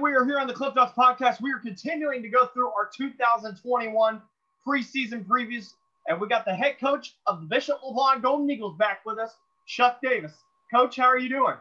We 0.00 0.12
are 0.14 0.24
here 0.24 0.40
on 0.40 0.48
the 0.48 0.52
Cliff 0.52 0.74
Notes 0.74 0.92
podcast. 0.98 1.40
We 1.40 1.52
are 1.52 1.60
continuing 1.60 2.20
to 2.22 2.28
go 2.28 2.46
through 2.46 2.68
our 2.68 2.90
2021 2.96 4.22
preseason 4.66 5.24
previews. 5.24 5.74
And 6.08 6.20
we 6.20 6.26
got 6.26 6.44
the 6.44 6.54
head 6.54 6.80
coach 6.80 7.14
of 7.26 7.40
the 7.40 7.46
Bishop 7.46 7.80
LeBlond 7.80 8.22
Golden 8.22 8.50
Eagles 8.50 8.76
back 8.76 9.00
with 9.06 9.18
us, 9.18 9.36
Chuck 9.66 10.00
Davis. 10.02 10.32
Coach, 10.74 10.96
how 10.96 11.04
are 11.04 11.18
you 11.18 11.28
doing? 11.28 11.54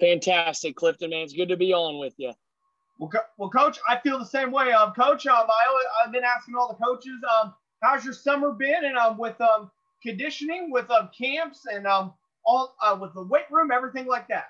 Fantastic, 0.00 0.74
Clifton, 0.74 1.10
man. 1.10 1.20
It's 1.22 1.34
good 1.34 1.50
to 1.50 1.56
be 1.56 1.74
on 1.74 1.98
with 1.98 2.14
you. 2.16 2.32
Well, 2.98 3.10
co- 3.10 3.28
well 3.36 3.50
Coach, 3.50 3.78
I 3.86 3.98
feel 3.98 4.18
the 4.18 4.24
same 4.24 4.50
way. 4.50 4.72
Um, 4.72 4.92
Coach, 4.94 5.26
um, 5.26 5.46
I, 5.46 5.84
I've 6.04 6.12
been 6.12 6.24
asking 6.24 6.54
all 6.54 6.68
the 6.68 6.82
coaches, 6.82 7.20
um, 7.42 7.54
how's 7.82 8.04
your 8.04 8.14
summer 8.14 8.52
been? 8.52 8.86
And 8.86 8.96
um, 8.96 9.18
with 9.18 9.38
um, 9.40 9.70
conditioning, 10.02 10.70
with 10.70 10.90
um, 10.90 11.10
camps, 11.16 11.66
and 11.70 11.86
um, 11.86 12.14
all 12.44 12.74
uh, 12.82 12.96
with 12.98 13.12
the 13.12 13.22
weight 13.22 13.50
room, 13.50 13.70
everything 13.70 14.06
like 14.06 14.28
that. 14.28 14.46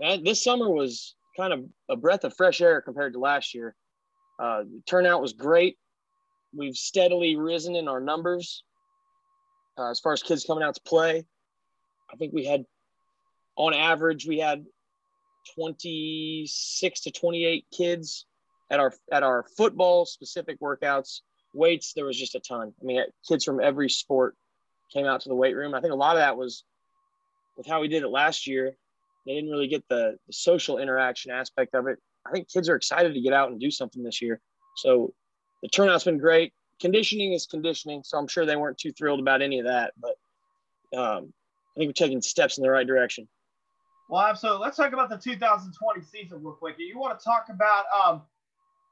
And 0.00 0.24
this 0.26 0.42
summer 0.42 0.70
was 0.70 1.14
kind 1.36 1.52
of 1.52 1.64
a 1.88 1.96
breath 1.96 2.24
of 2.24 2.34
fresh 2.36 2.60
air 2.60 2.80
compared 2.80 3.14
to 3.14 3.18
last 3.18 3.54
year. 3.54 3.74
Uh, 4.38 4.64
turnout 4.86 5.22
was 5.22 5.32
great. 5.32 5.76
We've 6.54 6.76
steadily 6.76 7.36
risen 7.36 7.76
in 7.76 7.88
our 7.88 8.00
numbers 8.00 8.64
uh, 9.78 9.90
as 9.90 10.00
far 10.00 10.12
as 10.12 10.22
kids 10.22 10.44
coming 10.44 10.64
out 10.64 10.74
to 10.74 10.82
play. 10.82 11.24
I 12.12 12.16
think 12.16 12.32
we 12.32 12.44
had, 12.44 12.64
on 13.56 13.72
average, 13.72 14.26
we 14.26 14.38
had 14.38 14.64
26 15.54 17.00
to 17.00 17.10
28 17.10 17.66
kids 17.76 18.26
at 18.70 18.80
our 18.80 18.92
at 19.10 19.22
our 19.22 19.44
football 19.56 20.04
specific 20.04 20.60
workouts. 20.60 21.20
Weights, 21.54 21.92
there 21.92 22.06
was 22.06 22.18
just 22.18 22.34
a 22.34 22.40
ton. 22.40 22.72
I 22.80 22.84
mean, 22.84 23.02
kids 23.28 23.44
from 23.44 23.60
every 23.60 23.90
sport 23.90 24.36
came 24.92 25.06
out 25.06 25.22
to 25.22 25.28
the 25.28 25.34
weight 25.34 25.54
room. 25.54 25.74
I 25.74 25.80
think 25.80 25.92
a 25.92 25.96
lot 25.96 26.16
of 26.16 26.20
that 26.20 26.36
was 26.36 26.64
with 27.56 27.66
how 27.66 27.80
we 27.80 27.88
did 27.88 28.02
it 28.02 28.08
last 28.08 28.46
year. 28.46 28.76
They 29.26 29.34
didn't 29.34 29.50
really 29.50 29.68
get 29.68 29.84
the, 29.88 30.16
the 30.26 30.32
social 30.32 30.78
interaction 30.78 31.30
aspect 31.30 31.74
of 31.74 31.86
it. 31.86 31.98
I 32.26 32.30
think 32.32 32.48
kids 32.48 32.68
are 32.68 32.76
excited 32.76 33.14
to 33.14 33.20
get 33.20 33.32
out 33.32 33.50
and 33.50 33.60
do 33.60 33.70
something 33.70 34.02
this 34.02 34.22
year. 34.22 34.40
So 34.76 35.12
the 35.62 35.68
turnout's 35.68 36.04
been 36.04 36.18
great. 36.18 36.52
Conditioning 36.80 37.32
is 37.32 37.46
conditioning, 37.46 38.02
so 38.04 38.18
I'm 38.18 38.26
sure 38.26 38.44
they 38.44 38.56
weren't 38.56 38.78
too 38.78 38.92
thrilled 38.92 39.20
about 39.20 39.42
any 39.42 39.60
of 39.60 39.66
that. 39.66 39.92
But 40.00 40.98
um, 40.98 41.32
I 41.76 41.78
think 41.78 41.88
we're 41.88 41.92
taking 41.92 42.20
steps 42.20 42.58
in 42.58 42.62
the 42.62 42.70
right 42.70 42.86
direction. 42.86 43.28
Well, 44.08 44.22
absolutely. 44.22 44.62
Let's 44.62 44.76
talk 44.76 44.92
about 44.92 45.08
the 45.08 45.16
2020 45.16 46.02
season 46.04 46.42
real 46.42 46.54
quick. 46.54 46.76
You 46.78 46.98
want 46.98 47.18
to 47.18 47.24
talk 47.24 47.46
about 47.48 47.84
um, 48.04 48.22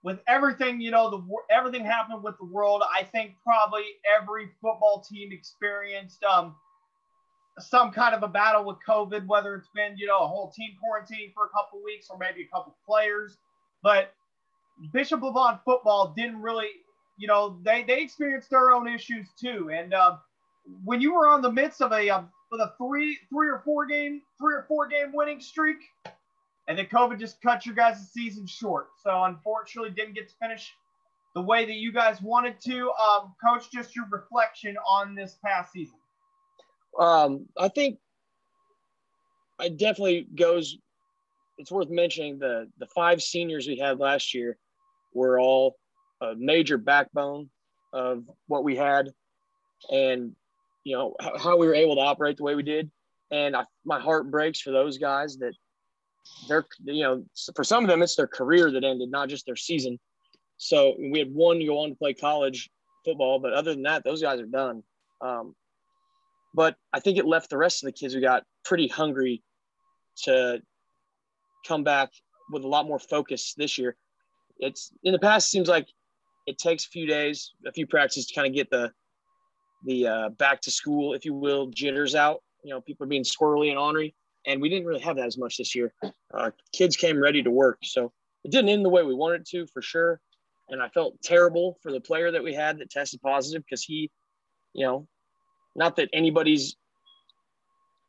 with 0.03 0.21
everything, 0.27 0.81
you 0.81 0.91
know, 0.91 1.11
the 1.11 1.23
everything 1.51 1.85
happened 1.85 2.23
with 2.23 2.39
the 2.39 2.47
world. 2.47 2.83
I 2.97 3.03
think 3.03 3.35
probably 3.45 3.85
every 4.19 4.49
football 4.63 5.05
team 5.07 5.31
experienced 5.33 6.23
um, 6.25 6.55
some 7.59 7.91
kind 7.91 8.15
of 8.15 8.23
a 8.23 8.29
battle 8.29 8.65
with 8.65 8.77
COVID, 8.87 9.27
whether 9.27 9.55
it's 9.55 9.69
been, 9.75 9.97
you 9.97 10.07
know, 10.07 10.19
a 10.19 10.27
whole 10.27 10.51
team 10.51 10.71
quarantine 10.81 11.33
for 11.35 11.47
a 11.47 11.49
couple 11.51 11.83
weeks 11.85 12.09
or 12.11 12.19
maybe 12.19 12.43
a 12.43 12.49
couple 12.55 12.75
players. 12.87 13.37
But 13.83 14.15
Bishop 14.93 15.21
LeBlond 15.21 15.61
football 15.65 16.15
didn't 16.17 16.41
really, 16.41 16.69
you 17.19 17.29
know, 17.29 17.59
they 17.63 17.83
they 17.83 18.03
experienced 18.03 18.51
their 18.51 18.71
own 18.71 18.89
issues 18.89 19.29
too. 19.39 19.71
And 19.73 19.93
uh, 19.93 20.17
when 20.85 21.01
you 21.01 21.15
were 21.15 21.29
on 21.29 21.43
the 21.43 21.53
midst 21.53 21.83
of 21.83 21.93
a 21.93 22.09
uh, 22.09 22.23
with 22.51 22.61
a 22.61 22.73
three 22.79 23.19
three 23.29 23.49
or 23.49 23.63
four 23.65 23.87
game 23.87 24.23
three 24.39 24.55
or 24.55 24.65
four 24.69 24.89
game 24.89 25.13
winning 25.13 25.41
streak, 25.41 25.79
and 26.69 26.79
then 26.79 26.87
COVID 26.87 27.19
just 27.19 27.41
cut 27.43 27.67
your 27.67 27.75
guys' 27.75 28.11
season 28.13 28.47
short. 28.47 28.89
So 29.03 29.25
unfortunately, 29.25 29.91
didn't 29.91 30.15
get 30.15 30.29
to 30.29 30.35
finish 30.41 30.73
the 31.35 31.43
way 31.43 31.65
that 31.65 31.77
you 31.77 31.93
guys 31.93 32.21
wanted 32.21 32.61
to. 32.63 32.91
Um, 32.93 33.35
Coach, 33.45 33.71
just 33.71 33.95
your 33.95 34.07
reflection 34.11 34.77
on 34.89 35.15
this 35.15 35.39
past 35.45 35.73
season. 35.73 36.00
Um, 36.99 37.47
I 37.59 37.69
think 37.69 37.99
it 39.61 39.79
definitely 39.79 40.27
goes. 40.35 40.77
It's 41.59 41.71
worth 41.71 41.91
mentioning 41.91 42.39
the 42.39 42.69
the 42.79 42.87
five 42.87 43.23
seniors 43.23 43.67
we 43.67 43.79
had 43.79 43.99
last 43.99 44.35
year 44.35 44.57
were 45.15 45.39
all 45.39 45.77
a 46.21 46.35
major 46.37 46.79
backbone 46.79 47.51
of 47.93 48.25
what 48.47 48.65
we 48.65 48.77
had, 48.77 49.11
and 49.91 50.35
you 50.85 50.97
know 50.97 51.15
how, 51.21 51.39
how 51.39 51.57
we 51.57 51.67
were 51.67 51.75
able 51.75 51.97
to 51.97 52.03
operate 52.03 52.37
the 52.37 52.45
way 52.45 52.55
we 52.55 52.63
did. 52.63 52.91
And 53.31 53.55
I, 53.55 53.65
my 53.85 54.01
heart 54.01 54.31
breaks 54.31 54.61
for 54.61 54.73
those 54.73 54.99
guys 54.99 55.37
that 55.39 55.55
they're 56.49 56.67
you 56.85 57.03
know 57.03 57.25
for 57.55 57.65
some 57.65 57.85
of 57.85 57.91
them 57.91 58.03
it's 58.03 58.17
their 58.17 58.27
career 58.27 58.71
that 58.71 58.85
ended, 58.85 59.11
not 59.11 59.29
just 59.29 59.47
their 59.47 59.57
season. 59.57 59.99
So 60.57 60.95
we 60.99 61.19
had 61.19 61.33
one 61.33 61.65
go 61.65 61.79
on 61.79 61.91
to 61.91 61.95
play 61.95 62.13
college 62.13 62.69
football, 63.05 63.39
but 63.39 63.53
other 63.53 63.73
than 63.73 63.85
that, 63.85 64.05
those 64.05 64.21
guys 64.21 64.41
are 64.41 64.47
done. 64.47 64.83
Um, 65.23 65.55
but 66.55 66.77
I 66.93 67.01
think 67.01 67.19
it 67.19 67.27
left 67.27 67.51
the 67.51 67.59
rest 67.59 67.83
of 67.83 67.87
the 67.87 67.93
kids 67.93 68.15
who 68.15 68.21
got 68.21 68.45
pretty 68.65 68.89
hungry 68.89 69.43
to 70.25 70.61
come 71.67 71.85
back 71.85 72.11
with 72.51 72.65
a 72.65 72.69
lot 72.69 72.87
more 72.87 72.99
focus 72.99 73.55
this 73.57 73.79
year. 73.79 73.97
It's 74.59 74.91
in 75.05 75.13
the 75.13 75.19
past 75.19 75.49
it 75.49 75.51
seems 75.51 75.69
like 75.69 75.89
it 76.47 76.59
takes 76.59 76.85
a 76.85 76.89
few 76.89 77.07
days, 77.07 77.53
a 77.67 77.73
few 77.73 77.87
practices 77.87 78.27
to 78.27 78.35
kind 78.35 78.47
of 78.47 78.55
get 78.55 78.71
the 78.71 78.93
the 79.87 80.07
uh, 80.07 80.29
back 80.31 80.61
to 80.63 80.71
school, 80.71 81.15
if 81.15 81.25
you 81.25 81.33
will, 81.33 81.69
jitters 81.69 82.15
out. 82.15 82.43
You 82.63 82.71
know, 82.71 82.81
people 82.83 83.05
are 83.05 83.09
being 83.09 83.25
squirrely 83.25 83.71
and 83.71 83.79
ornery, 83.79 84.15
and 84.47 84.61
we 84.61 84.69
didn't 84.69 84.87
really 84.87 85.01
have 85.01 85.17
that 85.17 85.27
as 85.27 85.39
much 85.39 85.57
this 85.57 85.75
year. 85.75 85.95
Uh, 86.35 86.51
kids 86.73 86.97
came 86.97 87.19
ready 87.19 87.43
to 87.43 87.51
work, 87.51 87.79
so 87.83 88.13
it 88.45 88.51
didn't 88.51 88.69
end 88.69 88.85
the 88.85 88.91
way 88.91 89.03
we 89.03 89.15
wanted 89.15 89.47
to 89.47 89.67
for 89.67 89.81
sure. 89.81 90.21
And 90.69 90.83
I 90.83 90.89
felt 90.89 91.21
terrible 91.23 91.79
for 91.83 91.91
the 91.91 92.01
player 92.01 92.31
that 92.31 92.45
we 92.45 92.55
had 92.55 92.79
that 92.79 92.91
tested 92.91 93.21
positive 93.23 93.65
because 93.65 93.83
he, 93.83 94.11
you 94.75 94.85
know, 94.85 95.09
not 95.75 95.97
that 95.97 96.09
anybody's 96.13 96.77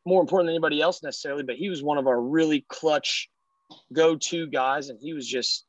more 0.04 0.20
important 0.20 0.48
than 0.48 0.54
anybody 0.54 0.80
else 0.80 1.02
necessarily, 1.02 1.42
but 1.42 1.56
he 1.56 1.68
was 1.68 1.82
one 1.82 1.98
of 1.98 2.06
our 2.06 2.20
really 2.20 2.64
clutch 2.68 3.28
go-to 3.92 4.46
guys, 4.48 4.88
and 4.88 4.98
he 5.00 5.12
was 5.12 5.26
just 5.26 5.64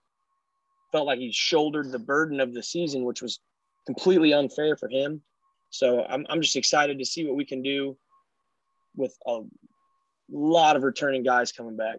felt 0.92 1.08
like 1.08 1.20
he 1.20 1.31
shouldered 1.31 1.92
the 1.92 2.00
burden 2.00 2.40
of 2.40 2.54
the 2.54 2.64
season, 2.64 3.04
which 3.04 3.22
was 3.22 3.40
completely 3.86 4.34
unfair 4.34 4.76
for 4.76 4.90
him. 4.90 5.22
So 5.70 6.06
I'm 6.08 6.26
I'm 6.30 6.42
just 6.42 6.56
excited 6.56 7.00
to 7.00 7.06
see 7.06 7.26
what 7.26 7.36
we 7.36 7.46
can 7.46 7.62
do 7.62 7.98
with 8.96 9.16
a 9.25 9.42
lot 10.31 10.75
of 10.75 10.84
returning 10.84 11.24
guys 11.24 11.52
coming 11.52 11.75
back. 11.75 11.98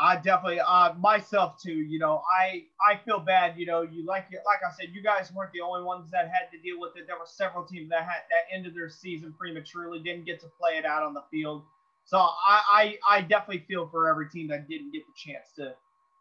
I 0.00 0.16
definitely 0.16 0.60
uh, 0.60 0.94
myself 0.94 1.60
too. 1.62 1.74
You 1.74 1.98
know, 1.98 2.22
I 2.40 2.64
I 2.80 2.96
feel 3.04 3.20
bad. 3.20 3.58
You 3.58 3.66
know, 3.66 3.82
you 3.82 4.06
like 4.06 4.28
like 4.46 4.60
I 4.66 4.72
said, 4.72 4.94
you 4.94 5.02
guys 5.02 5.30
weren't 5.32 5.52
the 5.52 5.60
only 5.60 5.84
ones 5.84 6.10
that 6.10 6.28
had 6.28 6.50
to 6.52 6.58
deal 6.58 6.80
with 6.80 6.96
it. 6.96 7.06
There 7.06 7.18
were 7.18 7.26
several 7.26 7.64
teams 7.64 7.90
that 7.90 8.04
had 8.04 8.22
that 8.30 8.54
ended 8.54 8.74
their 8.74 8.88
season 8.88 9.34
prematurely, 9.38 9.98
didn't 9.98 10.24
get 10.24 10.40
to 10.40 10.46
play 10.58 10.78
it 10.78 10.86
out 10.86 11.02
on 11.02 11.12
the 11.12 11.22
field. 11.30 11.64
So 12.06 12.16
I 12.16 12.96
I, 13.06 13.18
I 13.18 13.20
definitely 13.20 13.66
feel 13.68 13.88
for 13.88 14.08
every 14.08 14.30
team 14.30 14.48
that 14.48 14.68
didn't 14.68 14.92
get 14.92 15.02
the 15.06 15.12
chance 15.14 15.52
to 15.56 15.74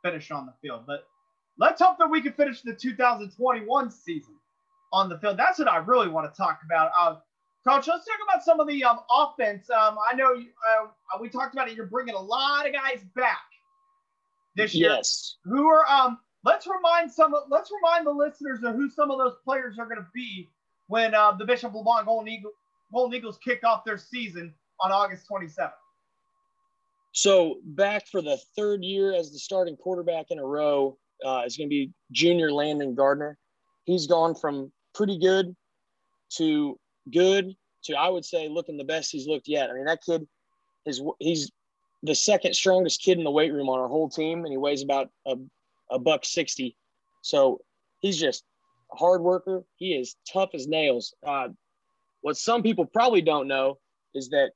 finish 0.03 0.29
on 0.29 0.45
the 0.45 0.53
field. 0.61 0.83
But 0.85 1.07
let's 1.57 1.81
hope 1.81 1.97
that 1.99 2.09
we 2.09 2.21
can 2.21 2.33
finish 2.33 2.61
the 2.61 2.73
2021 2.73 3.91
season 3.91 4.35
on 4.91 5.07
the 5.07 5.17
field. 5.19 5.37
That's 5.37 5.57
what 5.57 5.69
I 5.69 5.77
really 5.77 6.09
want 6.09 6.31
to 6.31 6.37
talk 6.37 6.59
about. 6.65 6.91
Uh, 6.99 7.15
Coach, 7.65 7.87
let's 7.87 8.05
talk 8.05 8.17
about 8.23 8.43
some 8.43 8.59
of 8.59 8.67
the 8.67 8.83
um, 8.83 8.99
offense. 9.11 9.69
Um, 9.69 9.97
I 10.09 10.15
know 10.15 10.33
you, 10.33 10.47
uh, 10.81 10.87
we 11.19 11.29
talked 11.29 11.53
about 11.53 11.69
it. 11.69 11.75
You're 11.75 11.87
bringing 11.87 12.15
a 12.15 12.21
lot 12.21 12.65
of 12.65 12.73
guys 12.73 13.03
back 13.15 13.39
this 14.55 14.73
year. 14.73 14.91
Yes. 14.91 15.37
Who 15.45 15.67
are 15.67 15.85
um? 15.89 16.19
Let's 16.43 16.67
remind 16.67 17.11
some. 17.11 17.33
Let's 17.49 17.71
remind 17.71 18.05
the 18.07 18.11
listeners 18.11 18.63
of 18.63 18.75
who 18.75 18.89
some 18.89 19.11
of 19.11 19.17
those 19.17 19.35
players 19.43 19.77
are 19.77 19.85
going 19.85 19.97
to 19.97 20.07
be 20.13 20.47
when 20.87 21.13
uh, 21.13 21.33
the 21.33 21.45
Bishop 21.45 21.73
LeBlond 21.73 22.05
Golden, 22.05 22.27
Eagle, 22.27 22.51
Golden 22.93 23.17
Eagles 23.17 23.37
kick 23.43 23.63
off 23.63 23.83
their 23.85 23.97
season 23.97 24.53
on 24.81 24.91
August 24.91 25.25
27th. 25.29 25.71
So 27.11 27.57
back 27.63 28.07
for 28.07 28.21
the 28.21 28.37
third 28.55 28.83
year 28.83 29.13
as 29.13 29.31
the 29.31 29.39
starting 29.39 29.75
quarterback 29.75 30.27
in 30.29 30.39
a 30.39 30.45
row 30.45 30.97
uh, 31.25 31.43
is 31.45 31.57
going 31.57 31.67
to 31.67 31.69
be 31.69 31.91
junior 32.11 32.51
Landon 32.51 32.95
Gardner. 32.95 33.37
He's 33.85 34.07
gone 34.07 34.35
from 34.35 34.71
pretty 34.93 35.19
good 35.19 35.55
to 36.37 36.79
good 37.11 37.53
to 37.83 37.95
I 37.95 38.09
would 38.09 38.25
say 38.25 38.47
looking 38.47 38.77
the 38.77 38.83
best 38.83 39.11
he's 39.11 39.27
looked 39.27 39.47
yet. 39.47 39.69
I 39.69 39.73
mean 39.73 39.85
that 39.85 39.99
kid 40.05 40.27
is 40.85 41.01
he's 41.19 41.51
the 42.03 42.15
second 42.15 42.53
strongest 42.53 43.01
kid 43.01 43.17
in 43.17 43.23
the 43.23 43.31
weight 43.31 43.51
room 43.53 43.69
on 43.69 43.79
our 43.79 43.87
whole 43.87 44.09
team, 44.09 44.43
and 44.43 44.51
he 44.51 44.57
weighs 44.57 44.83
about 44.83 45.09
a, 45.25 45.35
a 45.91 45.99
buck 45.99 46.25
sixty. 46.25 46.75
So 47.21 47.59
he's 47.99 48.17
just 48.17 48.43
a 48.93 48.95
hard 48.95 49.21
worker. 49.21 49.63
He 49.75 49.93
is 49.93 50.15
tough 50.31 50.51
as 50.53 50.67
nails. 50.67 51.13
Uh, 51.25 51.49
what 52.21 52.37
some 52.37 52.63
people 52.63 52.85
probably 52.85 53.21
don't 53.21 53.47
know 53.47 53.77
is 54.13 54.29
that 54.29 54.51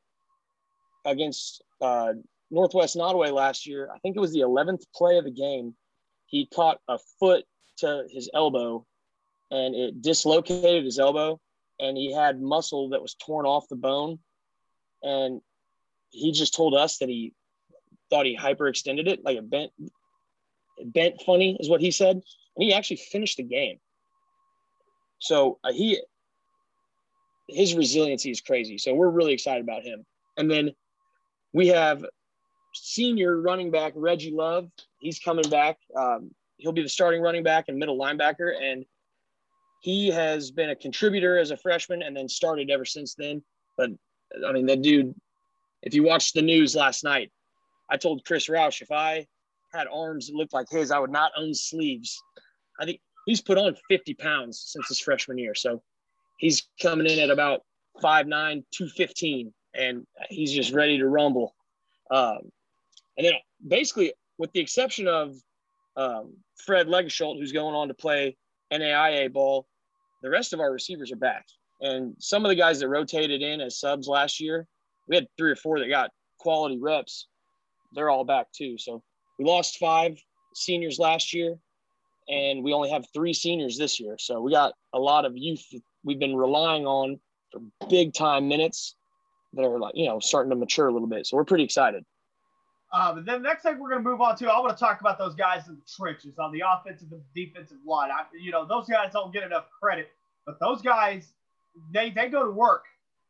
against 1.05 1.63
uh, 1.81 2.13
Northwest 2.51 2.95
Nodaway 2.95 3.31
last 3.31 3.65
year, 3.65 3.89
I 3.93 3.99
think 3.99 4.15
it 4.15 4.19
was 4.19 4.33
the 4.33 4.41
11th 4.41 4.83
play 4.95 5.17
of 5.17 5.25
the 5.25 5.31
game, 5.31 5.75
he 6.25 6.47
caught 6.53 6.79
a 6.87 6.97
foot 7.19 7.45
to 7.77 8.05
his 8.09 8.29
elbow 8.33 8.85
and 9.51 9.75
it 9.75 10.01
dislocated 10.01 10.83
his 10.85 10.99
elbow 10.99 11.39
and 11.79 11.97
he 11.97 12.13
had 12.13 12.41
muscle 12.41 12.89
that 12.89 13.01
was 13.01 13.15
torn 13.15 13.45
off 13.45 13.67
the 13.69 13.75
bone 13.75 14.19
and 15.01 15.41
he 16.11 16.31
just 16.31 16.53
told 16.53 16.73
us 16.75 16.97
that 16.99 17.09
he 17.09 17.33
thought 18.13 18.27
he 18.27 18.37
hyperextended 18.37 19.07
it 19.07 19.25
like 19.25 19.39
a 19.39 19.41
bent 19.41 19.71
bent 20.85 21.19
funny 21.25 21.57
is 21.59 21.67
what 21.67 21.81
he 21.81 21.89
said. 21.89 22.21
And 22.55 22.63
he 22.63 22.73
actually 22.73 22.97
finished 22.97 23.37
the 23.37 23.43
game. 23.43 23.79
So 25.17 25.57
uh, 25.63 25.73
he 25.73 25.99
his 27.47 27.73
resiliency 27.73 28.29
is 28.29 28.39
crazy. 28.39 28.77
So 28.77 28.93
we're 28.93 29.09
really 29.09 29.33
excited 29.33 29.63
about 29.63 29.83
him. 29.83 30.05
And 30.37 30.49
then 30.49 30.71
we 31.53 31.67
have 31.67 32.05
senior 32.73 33.41
running 33.41 33.71
back 33.71 33.93
Reggie 33.95 34.31
Love, 34.31 34.69
he's 34.99 35.19
coming 35.19 35.49
back. 35.49 35.77
Um, 35.97 36.31
he'll 36.57 36.71
be 36.71 36.83
the 36.83 36.89
starting 36.89 37.21
running 37.21 37.43
back 37.43 37.65
and 37.67 37.77
middle 37.77 37.97
linebacker, 37.97 38.53
and 38.61 38.85
he 39.81 40.07
has 40.09 40.51
been 40.51 40.69
a 40.69 40.75
contributor 40.75 41.37
as 41.37 41.51
a 41.51 41.57
freshman 41.57 42.03
and 42.03 42.15
then 42.15 42.29
started 42.29 42.69
ever 42.69 42.85
since 42.85 43.15
then. 43.15 43.43
But 43.75 43.89
I 44.47 44.51
mean, 44.51 44.67
that 44.67 44.81
dude, 44.81 45.13
if 45.81 45.93
you 45.93 46.03
watched 46.03 46.35
the 46.35 46.41
news 46.41 46.75
last 46.75 47.03
night, 47.03 47.31
I 47.93 47.97
told 47.97 48.25
Chris 48.25 48.49
Roush 48.49 48.81
if 48.81 48.91
I 48.91 49.27
had 49.71 49.85
arms 49.87 50.25
that 50.27 50.35
looked 50.35 50.51
like 50.51 50.65
his, 50.71 50.89
I 50.89 50.97
would 50.97 51.11
not 51.11 51.31
own 51.37 51.53
sleeves. 51.53 52.19
I 52.79 52.85
think 52.85 52.99
he's 53.27 53.39
put 53.39 53.59
on 53.59 53.77
50 53.87 54.15
pounds 54.15 54.63
since 54.65 54.87
his 54.87 54.99
freshman 54.99 55.37
year. 55.37 55.53
So 55.53 55.83
he's 56.39 56.67
coming 56.81 57.05
in 57.05 57.19
at 57.19 57.29
about 57.29 57.61
5'9, 58.03 58.63
215, 58.71 59.53
and 59.75 60.07
he's 60.27 60.51
just 60.51 60.73
ready 60.73 60.97
to 60.97 61.07
rumble. 61.07 61.53
Um, 62.09 62.39
and 63.15 63.27
then 63.27 63.33
basically, 63.67 64.13
with 64.39 64.51
the 64.53 64.59
exception 64.59 65.07
of 65.07 65.35
um, 65.95 66.33
Fred 66.65 66.87
Legasholt, 66.87 67.37
who's 67.37 67.51
going 67.51 67.75
on 67.75 67.89
to 67.89 67.93
play 67.93 68.35
NAIA 68.71 69.31
ball, 69.31 69.67
the 70.23 70.31
rest 70.31 70.51
of 70.51 70.59
our 70.59 70.71
receivers 70.71 71.11
are 71.11 71.17
back. 71.17 71.45
And 71.79 72.15
some 72.17 72.43
of 72.43 72.49
the 72.49 72.55
guys 72.55 72.79
that 72.79 72.89
rotated 72.89 73.43
in 73.43 73.61
as 73.61 73.79
subs 73.79 74.07
last 74.07 74.39
year, 74.39 74.65
we 75.07 75.15
had 75.15 75.27
three 75.37 75.51
or 75.51 75.55
four 75.55 75.77
that 75.77 75.89
got 75.89 76.09
quality 76.39 76.79
reps. 76.79 77.27
They're 77.93 78.09
all 78.09 78.23
back 78.23 78.47
too. 78.51 78.77
So 78.77 79.03
we 79.37 79.45
lost 79.45 79.77
five 79.77 80.17
seniors 80.55 80.99
last 80.99 81.33
year, 81.33 81.55
and 82.29 82.63
we 82.63 82.73
only 82.73 82.89
have 82.89 83.05
three 83.13 83.33
seniors 83.33 83.77
this 83.77 83.99
year. 83.99 84.15
So 84.19 84.41
we 84.41 84.51
got 84.51 84.73
a 84.93 84.99
lot 84.99 85.25
of 85.25 85.33
youth 85.35 85.63
we've 86.03 86.19
been 86.19 86.35
relying 86.35 86.85
on 86.85 87.19
for 87.51 87.61
big 87.89 88.13
time 88.13 88.47
minutes 88.47 88.95
that 89.53 89.63
are 89.63 89.79
like, 89.79 89.93
you 89.95 90.07
know, 90.07 90.19
starting 90.19 90.49
to 90.49 90.55
mature 90.55 90.87
a 90.87 90.91
little 90.91 91.07
bit. 91.07 91.27
So 91.27 91.37
we're 91.37 91.45
pretty 91.45 91.63
excited. 91.63 92.03
Uh, 92.91 93.13
but 93.13 93.25
then 93.25 93.41
the 93.41 93.47
next 93.47 93.63
thing 93.63 93.79
we're 93.79 93.89
going 93.89 94.03
to 94.03 94.07
move 94.07 94.21
on 94.21 94.35
to, 94.37 94.47
I 94.47 94.59
want 94.59 94.77
to 94.77 94.79
talk 94.79 95.01
about 95.01 95.17
those 95.17 95.33
guys 95.33 95.67
in 95.67 95.75
the 95.75 95.81
trenches 95.97 96.37
on 96.37 96.51
the 96.51 96.61
offensive 96.67 97.11
and 97.11 97.21
defensive 97.35 97.77
line. 97.85 98.11
I, 98.11 98.25
you 98.39 98.51
know, 98.51 98.67
those 98.67 98.87
guys 98.87 99.11
don't 99.11 99.33
get 99.33 99.43
enough 99.43 99.65
credit, 99.81 100.09
but 100.45 100.59
those 100.59 100.81
guys, 100.81 101.33
they 101.91 102.11
they 102.11 102.29
go 102.29 102.45
to 102.45 102.51
work, 102.51 102.83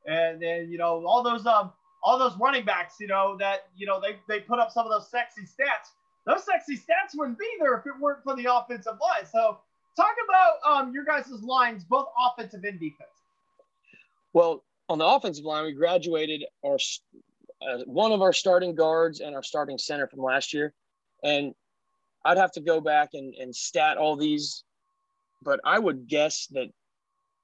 and 0.05 0.41
then 0.41 0.69
you 0.69 0.77
know 0.77 1.05
all 1.05 1.23
those 1.23 1.45
um 1.45 1.71
all 2.03 2.19
those 2.19 2.37
running 2.37 2.65
backs, 2.65 2.95
you 2.99 3.07
know 3.07 3.37
that 3.39 3.67
you 3.75 3.85
know 3.85 4.01
they 4.01 4.17
they 4.27 4.41
put 4.41 4.59
up 4.59 4.71
some 4.71 4.85
of 4.85 4.91
those 4.91 5.09
sexy 5.09 5.41
stats. 5.41 5.91
Those 6.25 6.45
sexy 6.45 6.77
stats 6.77 7.15
wouldn't 7.15 7.37
be 7.37 7.49
there 7.59 7.75
if 7.75 7.85
it 7.85 7.93
weren't 7.99 8.23
for 8.23 8.35
the 8.35 8.47
offensive 8.53 8.93
line. 9.01 9.25
So 9.29 9.57
talk 9.95 10.15
about 10.27 10.71
um 10.71 10.93
your 10.93 11.05
guys' 11.05 11.31
lines, 11.41 11.83
both 11.83 12.07
offensive 12.17 12.63
and 12.63 12.79
defensive. 12.79 13.07
Well, 14.33 14.63
on 14.89 14.97
the 14.97 15.05
offensive 15.05 15.45
line, 15.45 15.65
we 15.65 15.73
graduated 15.73 16.43
our 16.65 16.77
uh, 17.61 17.83
one 17.85 18.11
of 18.11 18.21
our 18.21 18.33
starting 18.33 18.75
guards 18.75 19.21
and 19.21 19.35
our 19.35 19.43
starting 19.43 19.77
center 19.77 20.07
from 20.07 20.19
last 20.19 20.53
year. 20.53 20.73
And 21.23 21.53
I'd 22.25 22.37
have 22.37 22.51
to 22.53 22.61
go 22.61 22.81
back 22.81 23.09
and, 23.13 23.33
and 23.35 23.55
stat 23.55 23.97
all 23.97 24.15
these, 24.15 24.63
but 25.41 25.59
I 25.63 25.79
would 25.79 26.07
guess 26.07 26.47
that 26.47 26.67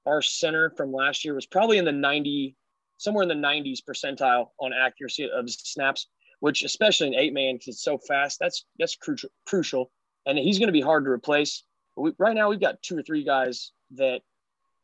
our 0.06 0.22
center 0.22 0.70
from 0.70 0.92
last 0.92 1.24
year 1.24 1.34
was 1.34 1.46
probably 1.46 1.78
in 1.78 1.84
the 1.84 1.92
90, 1.92 2.54
somewhere 3.00 3.22
in 3.22 3.28
the 3.28 3.34
90s 3.34 3.78
percentile 3.82 4.50
on 4.60 4.74
accuracy 4.74 5.28
of 5.30 5.48
snaps, 5.48 6.08
which 6.40 6.62
especially 6.62 7.06
in 7.06 7.14
eight 7.14 7.32
man, 7.32 7.54
because 7.54 7.68
it's 7.68 7.82
so 7.82 7.96
fast, 7.96 8.38
that's 8.38 8.66
that's 8.78 8.94
crucial. 8.94 9.30
crucial. 9.46 9.90
And 10.26 10.38
he's 10.38 10.58
going 10.58 10.68
to 10.68 10.72
be 10.72 10.82
hard 10.82 11.04
to 11.06 11.10
replace. 11.10 11.64
We, 11.96 12.12
right 12.18 12.34
now, 12.34 12.50
we've 12.50 12.60
got 12.60 12.82
two 12.82 12.98
or 12.98 13.02
three 13.02 13.24
guys 13.24 13.72
that 13.92 14.20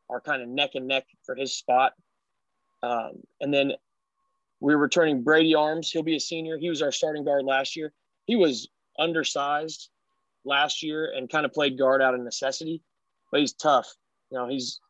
are 0.08 0.20
kind 0.22 0.42
of 0.42 0.48
neck 0.48 0.70
and 0.74 0.86
neck 0.86 1.04
for 1.26 1.34
his 1.34 1.54
spot. 1.54 1.92
Um, 2.82 3.20
and 3.42 3.52
then 3.52 3.72
we're 4.60 4.78
returning 4.78 5.22
Brady 5.22 5.54
Arms. 5.54 5.90
He'll 5.90 6.02
be 6.02 6.16
a 6.16 6.20
senior. 6.20 6.56
He 6.56 6.70
was 6.70 6.80
our 6.80 6.92
starting 6.92 7.22
guard 7.22 7.44
last 7.44 7.76
year. 7.76 7.92
He 8.24 8.36
was 8.36 8.69
undersized 8.98 9.90
last 10.46 10.82
year 10.82 11.12
and 11.14 11.28
kind 11.28 11.44
of 11.44 11.52
played 11.52 11.76
guard 11.76 12.00
out 12.00 12.14
of 12.14 12.20
necessity, 12.22 12.82
but 13.30 13.40
he's 13.40 13.52
tough. 13.52 13.92
You 14.30 14.38
know, 14.38 14.48
he's 14.48 14.80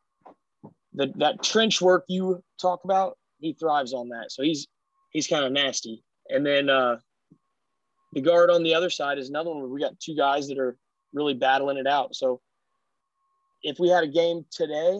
the, 0.97 1.13
that 1.17 1.43
trench 1.43 1.79
work 1.81 2.03
you 2.07 2.43
talk 2.59 2.83
about. 2.83 3.17
He 3.39 3.53
thrives 3.53 3.93
on 3.93 4.09
that. 4.09 4.31
So 4.31 4.41
he's 4.41 4.67
he's 5.11 5.27
kind 5.27 5.45
of 5.45 5.51
nasty. 5.51 6.03
And 6.29 6.45
then 6.45 6.69
uh, 6.69 6.97
the 8.13 8.21
guard 8.21 8.49
on 8.49 8.63
the 8.63 8.73
other 8.73 8.89
side 8.89 9.19
is 9.19 9.29
another 9.29 9.51
one. 9.51 9.59
Where 9.59 9.69
we 9.69 9.79
got 9.79 9.99
two 9.99 10.15
guys 10.15 10.47
that 10.47 10.57
are 10.57 10.75
really 11.13 11.35
battling 11.35 11.77
it 11.77 11.87
out. 11.87 12.15
So 12.15 12.41
if 13.63 13.79
we 13.79 13.89
had 13.89 14.03
a 14.03 14.07
game 14.07 14.43
today, 14.51 14.99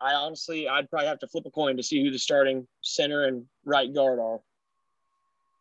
I 0.00 0.14
honestly, 0.14 0.68
I'd 0.68 0.88
probably 0.88 1.08
have 1.08 1.18
to 1.20 1.28
flip 1.28 1.44
a 1.46 1.50
coin 1.50 1.76
to 1.76 1.82
see 1.82 2.02
who 2.02 2.10
the 2.10 2.18
starting 2.18 2.66
center 2.82 3.24
and 3.24 3.44
right 3.64 3.92
guard 3.94 4.18
are. 4.18 4.40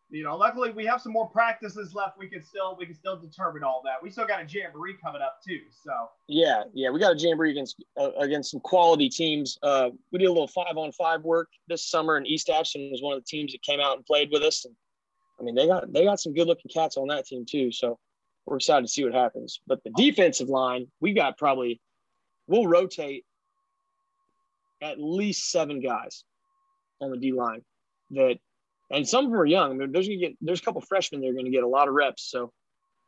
You 0.10 0.24
know, 0.24 0.38
luckily 0.38 0.72
we 0.72 0.86
have 0.86 1.02
some 1.02 1.12
more 1.12 1.28
practices 1.28 1.94
left. 1.94 2.18
We 2.18 2.28
can 2.28 2.42
still 2.44 2.78
we 2.80 2.86
can 2.86 2.96
still 2.96 3.18
determine 3.18 3.64
all 3.64 3.82
that. 3.84 4.02
We 4.02 4.10
still 4.10 4.26
got 4.26 4.42
a 4.42 4.46
jamboree 4.48 4.96
coming 5.04 5.22
up 5.22 5.40
too. 5.46 5.60
So 5.84 5.92
yeah, 6.28 6.64
yeah, 6.74 6.90
we 6.90 7.00
got 7.00 7.16
a 7.16 7.18
jamboree 7.18 7.52
against 7.52 7.84
uh, 8.00 8.12
against 8.20 8.52
some 8.52 8.62
quality 8.62 9.10
teams. 9.10 9.58
Uh, 9.62 9.90
we 10.12 10.20
did 10.20 10.26
a 10.26 10.32
little 10.32 10.48
five 10.48 10.78
on 10.78 10.94
five 10.94 11.24
work 11.24 11.50
this 11.68 11.90
summer, 11.90 12.16
and 12.16 12.26
East 12.26 12.50
Atchison 12.50 12.90
was 12.90 13.02
one 13.02 13.18
of 13.18 13.20
the 13.22 13.28
teams 13.28 13.52
that 13.52 13.62
came 13.64 13.82
out 13.82 13.98
and 13.98 14.06
played 14.06 14.30
with 14.32 14.44
us. 14.44 14.64
And 14.64 14.76
I 15.40 15.44
mean, 15.44 15.56
they 15.56 15.68
got 15.68 15.92
they 15.92 16.06
got 16.06 16.22
some 16.22 16.34
good 16.34 16.48
looking 16.48 16.72
cats 16.74 16.96
on 16.96 17.08
that 17.10 17.26
team 17.26 17.46
too. 17.46 17.72
So 17.74 18.00
we're 18.46 18.58
excited 18.58 18.84
to 18.84 18.88
see 18.88 19.04
what 19.04 19.14
happens. 19.14 19.60
But 19.68 19.84
the 19.84 19.92
defensive 19.98 20.48
line, 20.48 20.88
we 21.02 21.14
got 21.14 21.38
probably 21.38 21.82
we'll 22.48 22.68
rotate 22.68 23.26
at 24.82 25.00
least 25.00 25.52
seven 25.52 25.82
guys 25.82 26.24
on 27.02 27.12
the 27.12 27.18
D 27.18 27.34
line 27.34 27.62
that, 28.12 28.38
and 28.90 29.08
some 29.08 29.26
of 29.26 29.32
them 29.32 29.40
are 29.40 29.46
young. 29.46 29.78
There's 29.78 30.08
gonna 30.08 30.20
get 30.20 30.38
there's 30.42 30.60
a 30.60 30.64
couple 30.64 30.82
freshmen 30.82 31.22
that 31.22 31.28
are 31.28 31.34
gonna 31.34 31.50
get 31.50 31.64
a 31.64 31.68
lot 31.68 31.88
of 31.88 31.94
reps. 31.94 32.30
So 32.30 32.52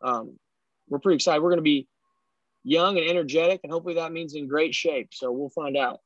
um, 0.01 0.37
we're 0.89 0.99
pretty 0.99 1.15
excited. 1.15 1.41
We're 1.41 1.51
gonna 1.51 1.61
be 1.61 1.87
young 2.63 2.97
and 2.97 3.07
energetic, 3.07 3.61
and 3.63 3.71
hopefully 3.71 3.95
that 3.95 4.11
means 4.11 4.35
in 4.35 4.47
great 4.47 4.75
shape. 4.75 5.09
So 5.13 5.31
we'll 5.31 5.49
find 5.49 5.77
out. 5.77 5.99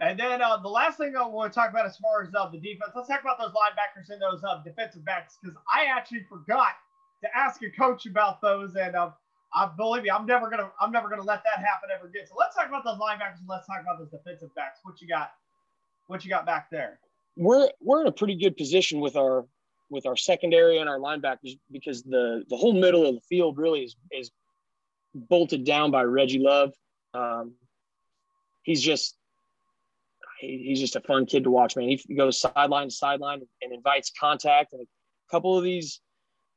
And 0.00 0.20
then 0.20 0.42
uh, 0.42 0.58
the 0.58 0.68
last 0.68 0.98
thing 0.98 1.16
I 1.16 1.26
want 1.26 1.52
to 1.52 1.58
talk 1.58 1.70
about 1.70 1.86
as 1.86 1.96
far 1.96 2.22
as 2.22 2.28
uh, 2.34 2.50
the 2.50 2.58
defense, 2.58 2.92
let's 2.94 3.08
talk 3.08 3.22
about 3.22 3.38
those 3.38 3.52
linebackers 3.52 4.10
and 4.10 4.20
those 4.20 4.44
uh, 4.44 4.62
defensive 4.62 5.04
backs 5.06 5.38
because 5.40 5.56
I 5.72 5.86
actually 5.86 6.24
forgot 6.28 6.72
to 7.24 7.34
ask 7.34 7.62
a 7.62 7.70
coach 7.70 8.04
about 8.04 8.42
those, 8.42 8.76
and 8.76 8.94
uh, 8.94 9.10
I 9.54 9.70
believe 9.74 10.02
me, 10.02 10.10
I'm 10.10 10.26
never 10.26 10.50
gonna 10.50 10.70
I'm 10.80 10.92
never 10.92 11.08
gonna 11.08 11.22
let 11.22 11.42
that 11.44 11.64
happen 11.64 11.88
ever 11.94 12.08
again. 12.08 12.24
So 12.28 12.34
let's 12.38 12.54
talk 12.54 12.68
about 12.68 12.84
those 12.84 12.98
linebackers 12.98 13.38
and 13.38 13.48
let's 13.48 13.66
talk 13.66 13.80
about 13.80 13.98
those 13.98 14.10
defensive 14.10 14.54
backs. 14.54 14.80
What 14.82 15.00
you 15.00 15.08
got? 15.08 15.32
What 16.08 16.24
you 16.24 16.30
got 16.30 16.46
back 16.46 16.70
there? 16.70 17.00
We're 17.36 17.68
we're 17.80 18.00
in 18.02 18.06
a 18.06 18.12
pretty 18.12 18.36
good 18.36 18.56
position 18.56 19.00
with 19.00 19.16
our 19.16 19.46
with 19.90 20.06
our 20.06 20.16
secondary 20.16 20.78
and 20.78 20.88
our 20.88 20.98
linebackers 20.98 21.58
because 21.70 22.02
the 22.02 22.44
the 22.48 22.56
whole 22.56 22.72
middle 22.72 23.06
of 23.06 23.14
the 23.14 23.20
field 23.20 23.58
really 23.58 23.84
is 23.84 23.96
is 24.10 24.30
bolted 25.14 25.64
down 25.64 25.90
by 25.90 26.02
Reggie 26.02 26.38
Love. 26.38 26.72
Um, 27.14 27.54
he's 28.62 28.82
just 28.82 29.16
he, 30.40 30.64
he's 30.66 30.80
just 30.80 30.96
a 30.96 31.00
fun 31.00 31.26
kid 31.26 31.44
to 31.44 31.50
watch, 31.50 31.76
man. 31.76 31.88
He 31.88 32.14
goes 32.14 32.40
sideline 32.40 32.88
to 32.88 32.94
sideline 32.94 33.42
and 33.62 33.72
invites 33.72 34.12
contact. 34.18 34.72
And 34.72 34.82
a 34.82 35.30
couple 35.30 35.56
of 35.56 35.64
these 35.64 36.00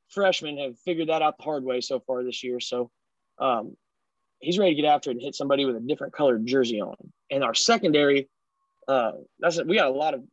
freshmen 0.10 0.58
have 0.58 0.78
figured 0.80 1.10
that 1.10 1.22
out 1.22 1.38
the 1.38 1.44
hard 1.44 1.64
way 1.64 1.82
so 1.82 2.00
far 2.00 2.24
this 2.24 2.44
year. 2.44 2.60
So 2.60 2.92
um, 3.40 3.76
he's 4.40 4.58
ready 4.58 4.76
to 4.76 4.82
get 4.82 4.88
after 4.88 5.12
it 5.12 5.14
and 5.14 5.22
hit 5.22 5.36
somebody 5.36 5.66
with 5.66 5.76
a 5.76 5.82
different 5.82 6.14
colored 6.14 6.46
jersey 6.46 6.82
on. 6.82 6.96
And 7.32 7.44
our 7.44 7.54
secondary, 7.54 8.30
uh, 8.88 9.12
that's 9.40 9.64
we 9.64 9.76
got 9.76 9.88
a 9.88 9.92
lot 9.92 10.14
of 10.14 10.24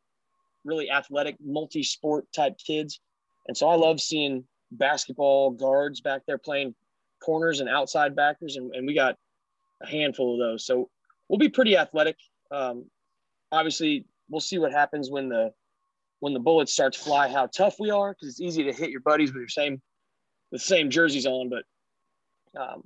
really 0.67 0.91
athletic, 0.91 1.37
multi-sport 1.43 2.27
type 2.35 2.55
kids, 2.59 3.01
and 3.49 3.57
so 3.57 3.69
I 3.69 3.77
love 3.77 4.01
seeing 4.01 4.45
basketball 4.73 5.53
guards 5.53 6.01
back 6.01 6.23
there 6.27 6.39
playing 6.39 6.75
corners 7.23 7.61
and 7.61 7.69
outside 7.69 8.17
backers, 8.17 8.57
and, 8.57 8.75
and 8.75 8.87
we 8.87 8.95
got 8.95 9.17
a 9.83 9.87
handful 9.87 10.35
of 10.35 10.41
those. 10.41 10.67
So 10.67 10.91
we'll 11.29 11.39
be 11.39 11.49
pretty 11.49 11.77
athletic. 11.77 12.17
Um, 12.51 12.87
obviously, 13.53 14.05
we'll 14.29 14.41
see 14.41 14.59
what 14.59 14.73
happens 14.73 15.11
when 15.11 15.29
the 15.29 15.53
when 16.21 16.33
the 16.33 16.41
bullets 16.41 16.73
start 16.73 16.95
to 16.95 16.99
fly 16.99 17.29
how 17.29 17.47
tough 17.47 17.77
we 17.79 17.91
are 17.91 18.13
because 18.13 18.29
it's 18.29 18.41
easy 18.41 18.65
to 18.65 18.73
hit 18.73 18.91
your 18.91 19.01
buddies 19.01 19.33
with 19.33 19.41
your 19.41 19.49
same 19.49 19.81
the 20.51 20.59
same 20.59 20.89
jerseys 20.89 21.27
on 21.27 21.51
but 21.51 22.61
um, 22.61 22.83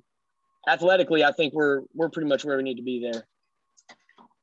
athletically 0.69 1.23
i 1.23 1.31
think 1.31 1.55
we're 1.55 1.83
we're 1.95 2.09
pretty 2.09 2.29
much 2.29 2.45
where 2.45 2.57
we 2.57 2.63
need 2.63 2.77
to 2.77 2.83
be 2.83 3.01
there 3.01 3.25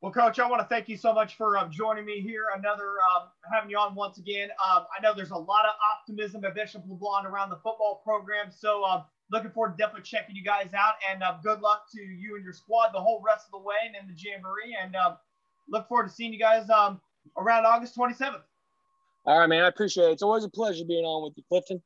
well 0.02 0.12
coach 0.12 0.40
i 0.40 0.48
want 0.48 0.62
to 0.62 0.68
thank 0.68 0.88
you 0.88 0.98
so 0.98 1.14
much 1.14 1.36
for 1.36 1.58
um, 1.58 1.72
joining 1.72 2.06
me 2.06 2.22
here 2.22 2.46
another 2.58 2.96
um, 3.16 3.28
having 3.52 3.70
you 3.70 3.78
on 3.78 3.96
once 3.96 4.18
again 4.18 4.50
um, 4.64 4.86
i 4.98 5.02
know 5.02 5.14
there's 5.16 5.32
a 5.32 5.38
lot 5.38 5.66
of 5.66 5.72
optimism 5.94 6.44
at 6.46 6.56
bishop 6.56 6.84
leblond 6.88 7.26
around 7.26 7.50
the 7.50 7.56
football 7.56 8.02
program 8.04 8.52
so 8.52 8.84
um, 8.84 9.04
looking 9.32 9.52
forward 9.52 9.78
to 9.78 9.78
definitely 9.78 10.04
checking 10.04 10.36
you 10.36 10.44
guys 10.44 10.70
out 10.78 10.94
and 11.12 11.24
uh, 11.24 11.36
good 11.44 11.62
luck 11.62 11.86
to 11.92 12.02
you 12.02 12.36
and 12.36 12.44
your 12.44 12.54
squad 12.54 12.90
the 12.94 13.00
whole 13.00 13.22
rest 13.26 13.46
of 13.48 13.52
the 13.52 13.66
way 13.66 13.76
and 13.86 13.96
in 13.96 14.08
the 14.08 14.16
jamboree 14.18 14.76
and 14.82 14.96
look 15.70 15.88
forward 15.88 16.08
to 16.08 16.14
seeing 16.14 16.32
you 16.34 16.40
guys 16.40 16.68
around 17.38 17.66
august 17.66 17.96
27th 17.98 18.42
all 19.28 19.40
right, 19.40 19.48
man. 19.48 19.66
I 19.66 19.68
appreciate 19.68 20.06
it. 20.06 20.12
It's 20.14 20.24
always 20.24 20.46
a 20.46 20.50
pleasure 20.50 20.86
being 20.86 21.04
on 21.04 21.22
with 21.22 21.34
you, 21.36 21.44
Clifton. 21.50 21.84